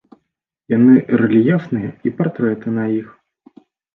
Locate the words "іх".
2.99-3.13